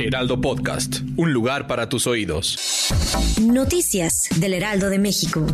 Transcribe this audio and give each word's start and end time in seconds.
Heraldo 0.00 0.40
Podcast, 0.40 1.00
un 1.16 1.32
lugar 1.32 1.66
para 1.66 1.88
tus 1.88 2.06
oídos. 2.06 2.90
Noticias 3.42 4.28
del 4.36 4.54
Heraldo 4.54 4.90
de 4.90 4.98
México. 5.00 5.44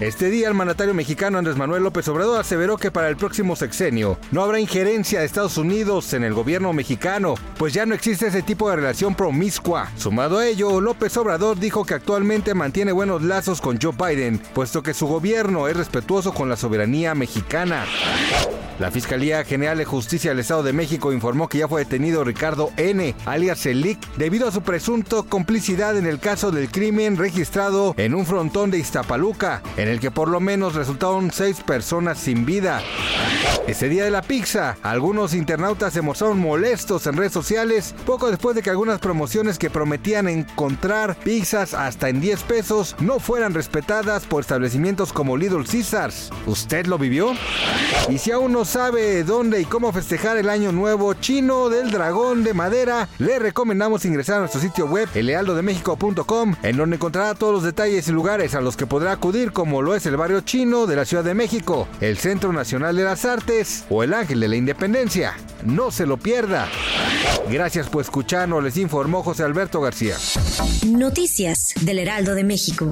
Este 0.00 0.30
día 0.30 0.48
el 0.48 0.54
mandatario 0.54 0.94
mexicano 0.94 1.38
Andrés 1.38 1.56
Manuel 1.56 1.82
López 1.82 2.08
Obrador 2.08 2.40
aseveró 2.40 2.78
que 2.78 2.90
para 2.90 3.08
el 3.08 3.16
próximo 3.16 3.54
sexenio 3.54 4.18
no 4.30 4.42
habrá 4.42 4.60
injerencia 4.60 5.20
de 5.20 5.26
Estados 5.26 5.58
Unidos 5.58 6.12
en 6.14 6.24
el 6.24 6.32
gobierno 6.32 6.72
mexicano, 6.72 7.34
pues 7.58 7.74
ya 7.74 7.84
no 7.84 7.94
existe 7.94 8.26
ese 8.26 8.42
tipo 8.42 8.70
de 8.70 8.76
relación 8.76 9.14
promiscua. 9.14 9.90
Sumado 9.96 10.38
a 10.38 10.46
ello, 10.46 10.80
López 10.80 11.16
Obrador 11.18 11.58
dijo 11.58 11.84
que 11.84 11.94
actualmente 11.94 12.54
mantiene 12.54 12.92
buenos 12.92 13.22
lazos 13.22 13.60
con 13.60 13.78
Joe 13.80 13.92
Biden, 13.92 14.38
puesto 14.54 14.82
que 14.82 14.94
su 14.94 15.06
gobierno 15.06 15.68
es 15.68 15.76
respetuoso 15.76 16.32
con 16.32 16.48
la 16.48 16.56
soberanía 16.56 17.14
mexicana. 17.14 17.84
La 18.78 18.90
Fiscalía 18.90 19.42
General 19.42 19.78
de 19.78 19.86
Justicia 19.86 20.30
del 20.30 20.40
Estado 20.40 20.62
de 20.62 20.74
México 20.74 21.10
informó 21.10 21.48
que 21.48 21.58
ya 21.58 21.68
fue 21.68 21.84
detenido 21.84 22.24
Ricardo 22.24 22.70
N., 22.76 23.14
alias 23.24 23.64
Elic, 23.64 23.98
debido 24.16 24.46
a 24.46 24.52
su 24.52 24.60
presunto 24.60 25.24
complicidad 25.24 25.96
en 25.96 26.04
el 26.04 26.18
caso 26.18 26.50
del 26.50 26.70
crimen 26.70 27.16
registrado 27.16 27.94
en 27.96 28.14
un 28.14 28.26
frontón 28.26 28.70
de 28.70 28.78
Iztapaluca, 28.78 29.62
en 29.78 29.88
el 29.88 29.98
que 29.98 30.10
por 30.10 30.28
lo 30.28 30.40
menos 30.40 30.74
resultaron 30.74 31.30
seis 31.30 31.62
personas 31.62 32.18
sin 32.18 32.44
vida. 32.44 32.82
Ese 33.66 33.88
día 33.88 34.04
de 34.04 34.10
la 34.10 34.22
pizza, 34.22 34.76
algunos 34.82 35.32
internautas 35.32 35.94
se 35.94 36.02
mostraron 36.02 36.38
molestos 36.38 37.06
en 37.06 37.16
redes 37.16 37.32
sociales 37.32 37.94
poco 38.04 38.30
después 38.30 38.54
de 38.54 38.62
que 38.62 38.70
algunas 38.70 39.00
promociones 39.00 39.58
que 39.58 39.70
prometían 39.70 40.28
encontrar 40.28 41.16
pizzas 41.16 41.72
hasta 41.72 42.10
en 42.10 42.20
10 42.20 42.42
pesos 42.44 42.94
no 43.00 43.20
fueran 43.20 43.54
respetadas 43.54 44.26
por 44.26 44.42
establecimientos 44.42 45.12
como 45.12 45.36
Little 45.36 45.64
Caesars. 45.64 46.30
¿Usted 46.46 46.86
lo 46.86 46.98
vivió? 46.98 47.32
Y 48.08 48.18
si 48.18 48.30
aún 48.30 48.52
no 48.52 48.65
sabe 48.66 49.24
dónde 49.24 49.60
y 49.60 49.64
cómo 49.64 49.92
festejar 49.92 50.36
el 50.36 50.50
año 50.50 50.72
nuevo 50.72 51.14
chino 51.14 51.68
del 51.68 51.90
dragón 51.90 52.44
de 52.44 52.52
madera, 52.52 53.08
le 53.18 53.38
recomendamos 53.38 54.04
ingresar 54.04 54.36
a 54.36 54.40
nuestro 54.40 54.60
sitio 54.60 54.86
web 54.86 55.08
elealdodemexico.com 55.14 56.56
en 56.62 56.76
donde 56.76 56.96
encontrará 56.96 57.34
todos 57.34 57.54
los 57.54 57.62
detalles 57.62 58.08
y 58.08 58.12
lugares 58.12 58.54
a 58.54 58.60
los 58.60 58.76
que 58.76 58.86
podrá 58.86 59.12
acudir 59.12 59.52
como 59.52 59.82
lo 59.82 59.94
es 59.94 60.06
el 60.06 60.16
barrio 60.16 60.40
chino 60.40 60.86
de 60.86 60.96
la 60.96 61.04
Ciudad 61.04 61.24
de 61.24 61.34
México, 61.34 61.88
el 62.00 62.18
Centro 62.18 62.52
Nacional 62.52 62.96
de 62.96 63.04
las 63.04 63.24
Artes 63.24 63.84
o 63.88 64.02
el 64.02 64.12
Ángel 64.12 64.40
de 64.40 64.48
la 64.48 64.56
Independencia. 64.56 65.34
No 65.64 65.90
se 65.90 66.06
lo 66.06 66.16
pierda. 66.16 66.68
Gracias 67.50 67.88
por 67.88 68.02
escucharnos, 68.02 68.62
les 68.62 68.76
informó 68.76 69.22
José 69.22 69.44
Alberto 69.44 69.80
García. 69.80 70.16
Noticias 70.86 71.74
del 71.80 72.00
Heraldo 72.00 72.34
de 72.34 72.44
México. 72.44 72.90